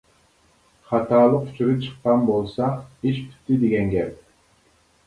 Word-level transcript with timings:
خاتالىق 0.91 1.45
ئۇچۇرى 1.51 1.75
چىققان 1.83 2.27
بولسا 2.31 2.71
ئىش 3.05 3.21
پۈتتى 3.29 3.61
دېگەن 3.67 3.95
گەپ. 3.97 4.21